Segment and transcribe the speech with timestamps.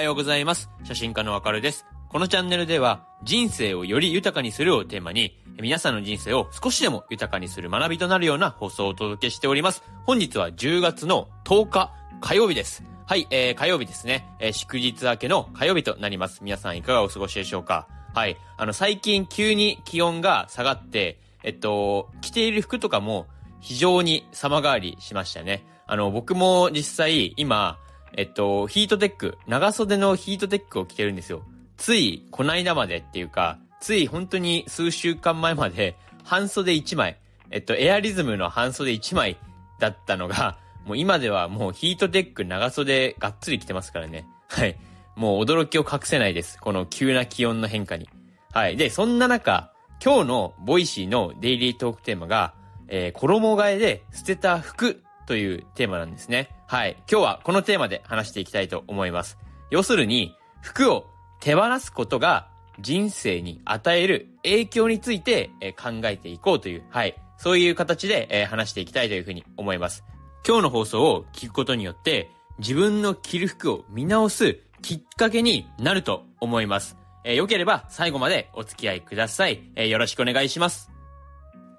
[0.00, 0.70] はようございます。
[0.82, 1.84] 写真家のわかるです。
[2.08, 9.82] このチャンネルでは人生をより豊かにするをテーマに皆さんの人生を少しでも豊かにする学びとなるような放送をお届けしております。
[10.06, 11.92] 本日は10月の10日
[12.22, 12.82] 火曜日です。
[13.06, 14.26] はい、えー、火曜日ですね。
[14.38, 16.40] えー、祝日明けの火曜日となります。
[16.42, 17.86] 皆さんいかがお過ごしでしょうか？
[18.14, 18.38] はい。
[18.56, 23.26] あの、最近急に気温が下がって、えっと、着ている服とかも
[23.60, 25.62] 非常に様変わりしましたね。
[25.86, 27.78] あの、僕も実際今、
[28.16, 31.42] えっと、ヒートテック、長袖のヒートテックを着てるんですよ。
[31.76, 37.16] つい、こないだまでっていうか、つい本当に数週間前まで、半袖1枚、
[37.50, 39.36] えっと、エアリズムの半袖1枚
[39.78, 44.26] だったのが、もう今ではもうヒートテック長袖がっつり着てますからね。
[44.48, 44.76] はい。
[45.16, 46.58] もう驚きを隠せないです。
[46.58, 48.08] この急な気温の変化に。
[48.52, 48.76] はい。
[48.76, 52.54] で、そんな中、今日の Voicy のデイリートークテーマが、
[52.88, 56.48] えー、衣替えで捨てた服というテーマなんですね。
[56.66, 56.96] はい。
[57.08, 59.38] 今日はこのテーマで話していきたいと思います。
[59.70, 61.06] 要するに、服を
[61.38, 62.48] 手放すことが
[62.80, 65.50] 人生に与える影響について、
[65.80, 67.14] 考えていこうという、はい。
[67.38, 70.02] そういう形で、話していきたいというふうに思います。
[70.44, 76.96] 今日の放送を聞くことによって、自分の着る服を見直すきっかけになると思います。
[77.22, 79.62] えーよければ最後までお付き合いください。
[79.76, 80.90] えーよろしくお願いします。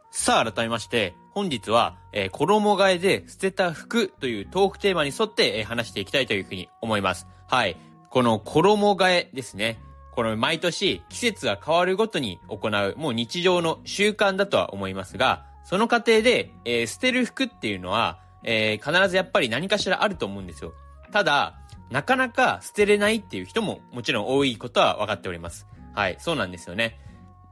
[0.09, 7.27] さあ、改めまして、本日は、えー衣替えで捨てた服というトークテーマに沿って、えー話していきたいというふうに思います。
[7.47, 7.77] はい。
[8.09, 9.79] この衣替えですね。
[10.13, 20.73] この毎年季節が変わるごとに行う、もう日常の習慣だとは思いますが、その過程で、えー捨てる服っていうのは、えー必ずやっぱり何かしらあると思うんですよ。
[21.11, 21.59] ただ、
[21.89, 25.67] なかなか捨てれないっていう人ももちろん多いことは分かっております。
[25.93, 26.99] はい、そうなんですよね。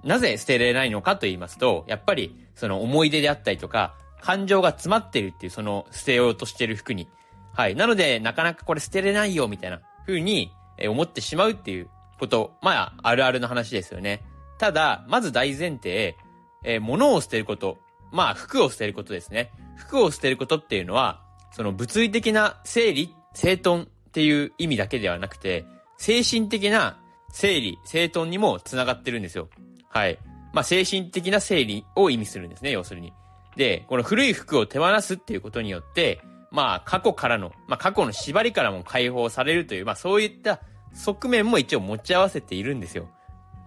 [0.03, 7.07] なぜ捨てれないのかと言いますと、やっぱりその思い出であったりとか、感情が詰まってるっていうその捨てようとしてる服に。
[7.53, 7.75] はい。
[7.75, 14.23] なので、なかなかこれ捨てれないよみたいな風にえ思ってしまうっていうこと、まあ、あるあるの話ですよね。
[14.57, 16.15] ただ、まず大前提、
[16.63, 17.77] えー物を捨てること、
[18.11, 19.51] まあ、服を捨てることですね。
[19.77, 21.21] 服を捨てることっていうのは、
[21.51, 25.65] その物理的な整理、整頓っていう意味だけではなくて、
[25.97, 26.99] 精神的な
[27.31, 29.47] 整理、整頓にも繋がってるんですよ。
[29.89, 30.17] はい。
[30.53, 33.13] まあ、精神的な整理を意味するんですね、要するに。
[33.55, 40.61] で、この古い服を手放すっていうことによって、まあ、過去からの、まあ、過去の縛りからも解放されるという、まあ、そういった
[40.93, 43.09] 側面も一応持ち合わせているんですよ。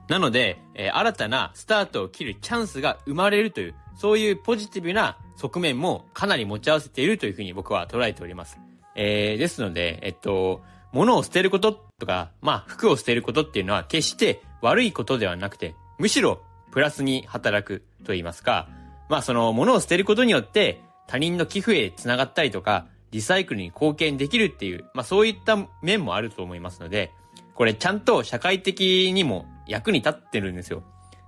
[0.09, 8.59] なので、えー新たなスタートを切るチャンスが生まれるという、そういうポジティブな側面もかなり持ち合わせているというふうに僕は捉えております。
[8.94, 10.62] えー、ですので、えっと、
[10.93, 18.69] 物を捨てることとか、まあ、服を捨てることっていうのは決して悪いことではなくて、むしろプラスに働くと言いますか、
[19.09, 27.13] まあ、その物を捨てることによって他人の寄付へつながったりとか、リサイクルに貢献できるっていう、まあ、そういった面もあると思いますので、
[27.55, 30.83] これちゃんと社会的にも役に立ってるんですよ。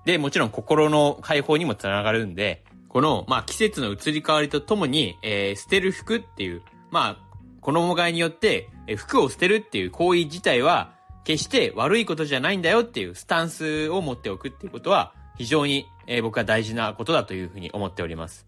[0.07, 18.47] で、もちろん心の解放にもつながるんで、この、まあ、季節の移り変わりとともに、えー捨てる服っていう、まあ、衣替えによって、えー服を捨てるっていう行為自体は、決して悪いことじゃないんだよっていうスタンスを持っておくっていうことは、非常に、えー僕は大事なことだというふうに思っております。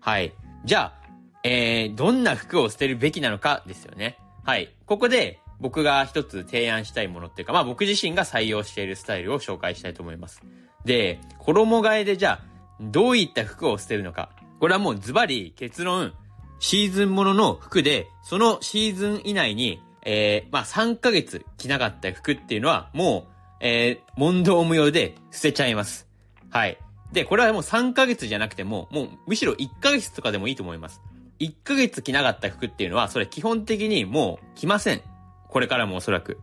[0.00, 0.32] はい。
[0.64, 1.08] じゃあ、
[1.42, 4.18] えー、どんな服を捨てるべきなのかですよね。
[4.44, 4.74] はい。
[4.86, 10.42] ここで僕が一つ提案したいものっていうか、まあ僕自身が採用しているスタイルを紹介したいと思います。
[10.84, 12.44] で、衣替えでじゃあ、
[12.80, 14.30] どういった服を捨てるのか。
[14.60, 16.12] これはもうズバリ結論、
[16.60, 26.08] シーズンものの服で、そのシーズン以内に、えー、まあ3ヶ月着なかった服っていうのは、もう、えー、問答無用で捨てちゃいます。
[26.48, 26.78] はい。
[27.12, 31.02] で、これはもう3ヶ月じゃなくても、もうむしろ1ヶ月とかでもいいと思います。
[31.40, 35.02] 1ヶ月着なかった服っていうのは、それ基本的にもう着ません。
[35.48, 36.38] これからもおそらく。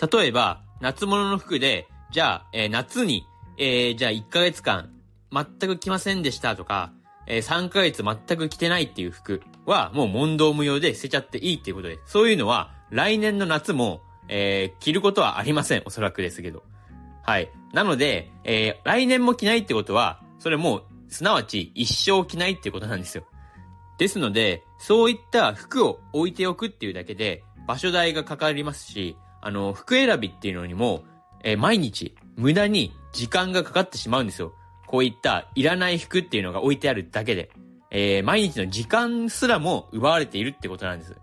[0.00, 3.26] 例えば、夏物の服で、じゃあ、えー夏に、
[3.58, 4.88] えーじゃあ1ヶ月間、
[5.30, 6.94] 全く着ませんでしたとか、
[7.26, 15.82] えー3ヶ月全く着てないっていう服は、もう問答無用で捨てちゃっていいっていうことで、そういうのは、来年の夏も、えー着ることはありません。
[15.86, 16.62] おそらくですけど。
[17.22, 17.50] はい。
[17.72, 23.24] なので、えー来年も着ないってことは、それも、すなわち一生着ないっていうことなんですよ。
[23.96, 31.04] ですので、そういった服を置いておくっていうだけで、場所代がかかりますし、あの、服選びっていうのにも、
[31.44, 34.52] えー毎日、無駄に時間がかかってしまうんですよ。
[34.86, 37.50] こういったいらない服っていうのが置いてあるだけで。
[37.90, 41.16] えー毎日の時間すらも奪われているってことなんです。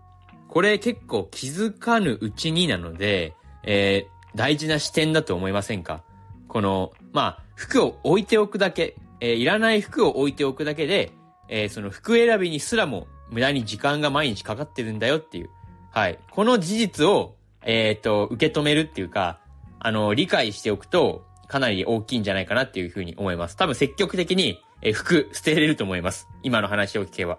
[0.50, 6.04] これ結構気づかぬうちになので、えー大事な視点だと思いませんか？
[6.46, 11.12] この、まあ、服を置いておくだけ、えーいらない服を置いておくだけで、
[11.48, 15.50] えーその服選びにすらも無駄に時間が毎日かかってるんだよっていう。
[15.90, 16.18] はい。
[16.30, 19.38] この事実をえっ、と、受け止めるっていうか、
[19.80, 23.56] あの、理解しておくと、かなり大きいんじゃないかなっていうふうに思います。
[23.56, 26.26] 多分積極的に、え服捨てれると思います。
[26.42, 27.38] 今の話を聞けば。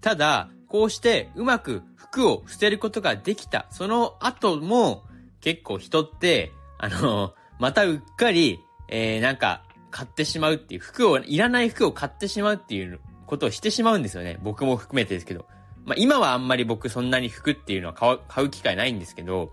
[0.00, 3.66] ただ、こうしてうまく服を捨てることができた。
[3.70, 5.04] その後も、
[5.40, 14.38] 結構人って、あの、またうっかり、 えー、なんか、買ってしまうっていう、服を、いらない服を買ってしまうっていうことをしてしまうんですよね。
[14.42, 15.46] 僕も含めてですけど。
[15.84, 19.52] まあ、今はあんまり僕そんなに服っていうのは買う買う機会ないんですけど、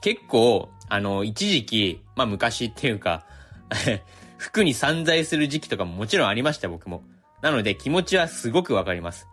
[0.00, 3.26] 結構、あの、一時期、まあ昔っていうか
[4.38, 7.02] 服に散財する時期とかももちろんありました、僕も。
[7.42, 9.28] なので気持ちはすごくわかります。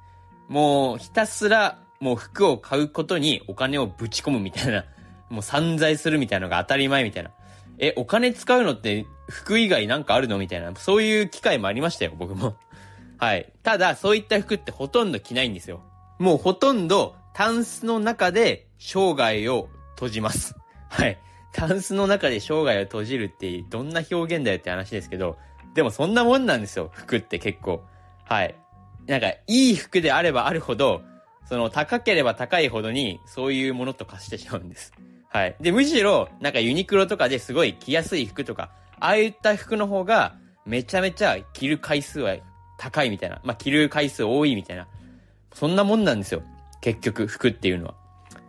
[0.48, 4.86] もう、ひたすら、もう服を買うことにお金をぶち込むみたいな、
[5.30, 7.32] もう散財するみたいなのが当たり前みたいな。
[7.78, 12.56] え、お金使うのって服以外なんかあるのみたいな、そういう機会もありましたよ、僕も。
[13.18, 13.52] はい。
[13.64, 15.82] ただ、そういった服ってほとんど着ないんですよ。
[16.20, 20.56] もうほとんど、タンスの中で生涯を閉じます。
[20.90, 21.18] はい。
[21.52, 25.38] タンスの中で生涯を閉じるってどんな表現だよって話ですけど、
[25.74, 27.84] でもそんなもんなんですよ、服って結構。
[28.26, 28.56] はい。
[29.08, 31.02] なんか、いい服であればあるほど、
[31.48, 34.94] その高ければ高いほどに、そういうものと化してしまうんです。
[35.30, 35.56] はい。
[35.60, 40.36] で、むしろ、なんかユニクロとかですごい着やすい服とか、ああいった服の方が、
[40.66, 42.36] めちゃめちゃ着る回数は
[42.78, 43.40] 高いみたいな。
[43.44, 44.88] まあ、着る回数多いみたいな。
[45.54, 46.42] そんなもんなんですよ。
[46.82, 47.96] 結局、服っていうのは。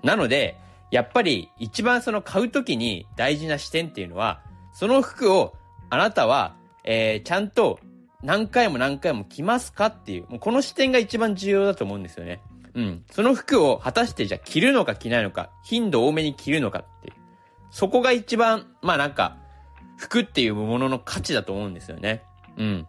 [0.03, 0.57] なので、
[0.91, 4.41] やっぱり一番その買うときに大事な視点っていうのは、
[4.73, 5.55] その服を
[5.91, 7.81] あなたは、えー、ちゃんと
[8.23, 12.41] 何回も何回も着ますかっていう、もうこの視点が一番重要だと思うんですよね。
[12.75, 13.05] うん。
[13.11, 17.15] その服を果たしてじゃあ着るのか着ないのか、頻度多めに着るのかっていう。
[17.71, 19.37] そこが一番、まあなんか、
[19.97, 22.23] 服っていうものの価値だと思うんですよね。
[22.57, 22.87] うん。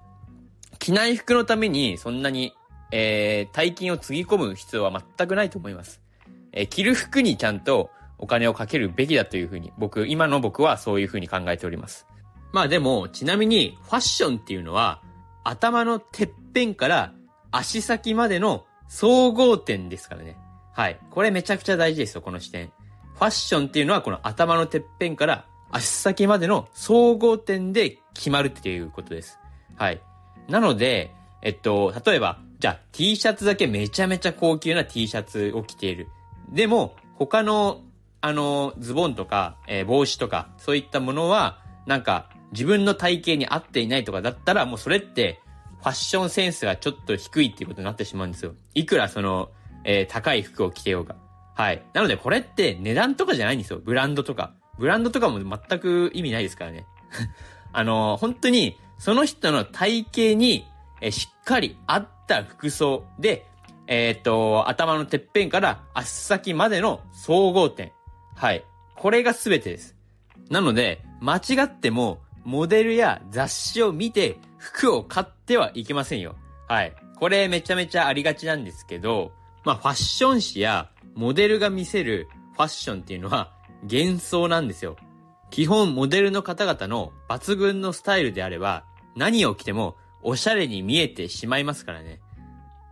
[0.80, 2.54] 着ない服のためにそんなに、
[2.92, 6.02] えー、大金をつぎ込む必要は全くないと思います。
[6.52, 12.08] えー、着る服にちゃんとお金をかけるべきだというふうに、僕、今の僕はそういうふうに考えております。
[12.52, 15.02] まあでも、ちなみに、ファッションっていうのは、
[15.50, 17.14] 頭のてっぺんから
[17.52, 20.38] 足先までの総合点ですからね。
[20.74, 21.00] はい。
[21.10, 22.72] これめちゃくちゃ大事ですよ、この視点。
[23.16, 29.40] ファッションっていうのはこの頭のてっぺんから足先までの総合点で決まるっていうことです。
[29.78, 30.02] はい。
[30.50, 36.08] なので、えっと、例えば、じゃあ T シャツだけめちゃめちゃ高級な T シャツを着ている。
[36.52, 37.82] でも、他の、
[38.20, 45.42] あの、ズボンとか、えー、帽子とか、そういったものは、なんか、自分の体型に合っていないとかだったら、もうそれって、
[45.80, 48.54] ファッションセンスがちょっと低いっていうことになってしまうんですよ。
[48.74, 49.50] いくらその、
[49.84, 51.16] えー、高い服を着てようが。
[51.56, 51.84] はい。
[51.94, 53.80] なのでこれって値段とかじゃないんですよ。
[53.84, 54.54] ブランドとか。
[54.80, 56.86] ブランドとかも全く意味ないですからね。
[57.74, 60.66] あのー、本当に、その人の体型に、
[61.02, 63.46] えー、しっかり合った服装で、
[63.88, 67.92] えっ、と、頭のてっぺんから足先までの総合点。
[68.36, 68.66] はい。
[68.96, 69.96] これが全てです。
[70.50, 76.38] なので、間違っても、モデルや雑誌を見て服を買ってはいけませんよ。
[76.70, 76.96] はい。
[77.20, 79.34] これめちゃめちゃありがちなんですけど、
[79.66, 83.52] まあファッション誌やモデルが見せるファッションっていうのは
[83.84, 84.96] 幻想なんですよ。
[85.50, 88.86] 基本モデルの方々の抜群のスタイルであれば
[89.18, 92.22] 何を着てもおしゃれに見えてしまいますからね。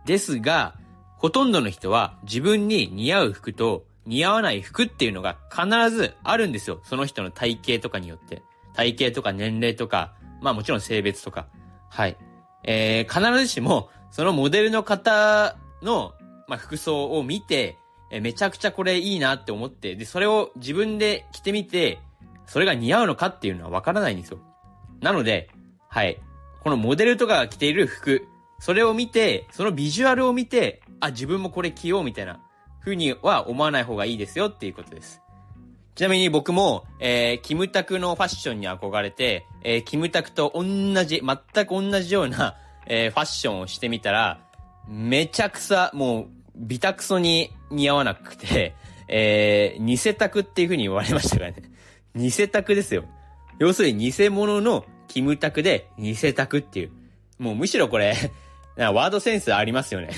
[0.04, 0.74] ですが、
[1.16, 6.82] ほとんどの人は自分に似合う服と似合わない服っていうのが必ずあるんですよ。
[6.84, 8.42] その人の体型とかによって。
[8.76, 11.48] 体型とか年齢とか、まあもちろん性別とか。
[11.88, 12.16] はい。
[12.64, 16.12] えー、必ずしも、そのモデルの方の、
[16.46, 17.78] まあ、服装を見て、
[18.10, 22.00] えー、めちゃくちゃこれいいなって思って、で、それを自分で着てみて、
[22.46, 24.38] それが似合うのかっていうのはわからないんですよ。
[25.00, 25.50] なので、
[25.88, 26.20] はい。
[26.62, 28.28] このモデルとかが着ている服、
[28.58, 32.40] それを見て、そのビジュアルを見て、あ、自分もこれ着ようみたいな
[32.80, 35.22] 風には思わない方がいいですよっていうことです。
[35.96, 40.62] ちなみに僕も、えー、キムタクのファッションに憧れて、えー、キムタクと同
[41.04, 42.54] じ、全く同じような、
[42.86, 44.38] えー、ファッションをしてみたら、
[44.86, 48.74] めちゃくさ、もう、ビタクソに似合わなくて、
[49.08, 51.62] えー、偽タクっていう風に言われましたからね。
[52.14, 53.06] 偽タクですよ。
[53.58, 56.90] 要するに偽物のキムタクで偽タクっていう。
[57.38, 58.14] もうむしろこれ
[58.76, 60.08] ワードセンスありますよね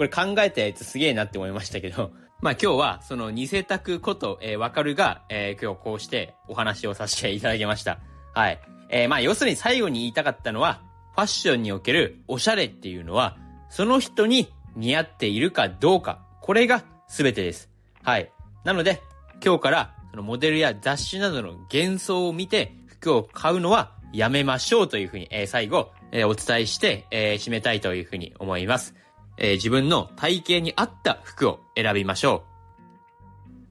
[0.00, 7.98] これ考えたやつすげえなって思いましたけど、 まあ今日はその偽拓こと、えー、わかるが、えー、今日こうしてお話をさせていただきました。
[8.32, 8.58] はい。
[8.88, 10.80] えー、まあ要するに最後に言いたかったのは、
[11.14, 13.36] ファッションにおけるおしゃれっていうのは、
[13.68, 17.68] その人に似合っているかどうか、これが全てです。
[18.02, 18.32] はい。
[18.64, 19.02] なので、
[19.44, 28.94] 今日からそのモデルや雑誌などの幻想を見て服を買うのはやめましょうというふうに、えー、最後、えー、お伝えして、えー、締めたいというふうに思います。
[29.40, 32.50] えー、自分の体型に合った服を選びましょう。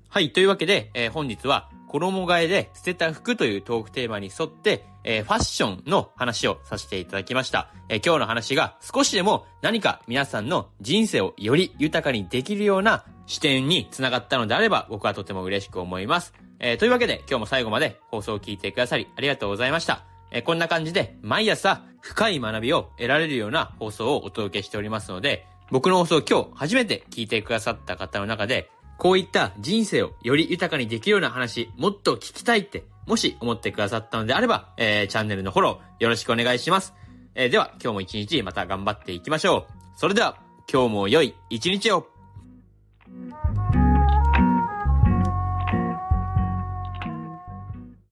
[0.09, 7.69] はい、というわけで、えー本日は衣替えで捨てた服というトークテーマに沿って、えーファッションの話をさせていただきました。
[7.87, 16.33] えー今日の話が少しでも何か皆さんの人生をより豊かにできるような視点につながったのであれば僕はとても嬉しく思います。
[16.59, 20.03] えーというわけで今日も最後まで放送を聞いてくださりありがとうございました。
[20.31, 36.93] えこんな感じで毎朝深い学びを得られるような放送をお届けしておりますので、僕の放送今日初めて聞いてくださった方の中で、こういった人生をより豊かにできるような話、もっと聞きたいって、もし思ってくださったのであれば、えー、チャンネルのフォローよろしくお願いします。
[37.35, 39.73] えーでは、今日も一日また頑張っていきましょう。
[39.95, 40.37] それでは、
[40.71, 42.07] 今日も良い一日を